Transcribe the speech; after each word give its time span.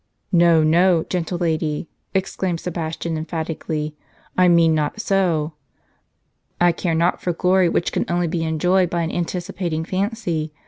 "No, 0.31 0.63
no, 0.63 1.03
gentle 1.03 1.37
lady," 1.37 1.87
exclaimed 2.15 2.59
Sebastian, 2.59 3.19
emphatically." 3.19 3.95
I 4.35 4.47
mean 4.47 4.73
not 4.73 4.99
so. 4.99 5.53
1 6.59 6.73
cai'e 6.73 6.97
not 6.97 7.21
for 7.21 7.33
glory, 7.33 7.69
which 7.69 7.91
can 7.91 8.05
only 8.09 8.25
be 8.27 8.43
enjoyed 8.43 8.89
by 8.89 9.03
an 9.03 9.11
anticipating 9.11 9.85
fancy. 9.85 10.51